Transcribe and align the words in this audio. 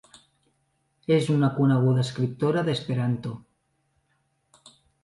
És 1.17 1.27
una 1.35 1.51
coneguda 1.59 2.07
escriptora 2.07 2.65
d'esperanto. 2.71 3.39